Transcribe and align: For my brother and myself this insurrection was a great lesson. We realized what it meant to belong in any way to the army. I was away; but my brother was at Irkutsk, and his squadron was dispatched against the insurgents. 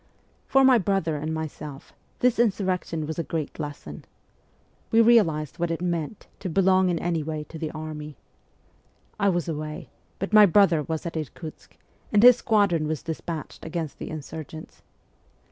For 0.47 0.63
my 0.63 0.79
brother 0.79 1.15
and 1.17 1.31
myself 1.31 1.93
this 2.21 2.39
insurrection 2.39 3.05
was 3.05 3.19
a 3.19 3.23
great 3.23 3.59
lesson. 3.59 4.03
We 4.89 4.99
realized 4.99 5.59
what 5.59 5.69
it 5.69 5.79
meant 5.79 6.25
to 6.39 6.49
belong 6.49 6.89
in 6.89 6.97
any 6.97 7.21
way 7.21 7.43
to 7.49 7.59
the 7.59 7.69
army. 7.69 8.17
I 9.19 9.29
was 9.29 9.47
away; 9.47 9.89
but 10.17 10.33
my 10.33 10.47
brother 10.47 10.81
was 10.81 11.05
at 11.05 11.15
Irkutsk, 11.15 11.77
and 12.11 12.23
his 12.23 12.37
squadron 12.37 12.87
was 12.87 13.03
dispatched 13.03 13.63
against 13.63 13.99
the 13.99 14.09
insurgents. 14.09 14.81